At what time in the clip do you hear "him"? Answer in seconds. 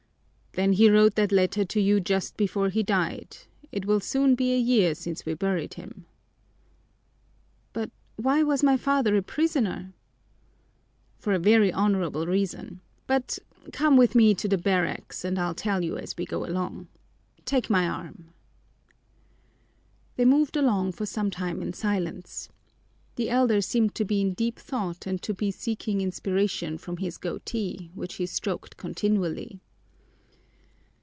5.75-6.05